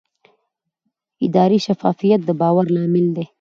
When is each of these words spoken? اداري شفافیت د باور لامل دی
اداري 1.25 1.57
شفافیت 1.65 2.21
د 2.25 2.29
باور 2.41 2.65
لامل 2.75 3.05
دی 3.15 3.25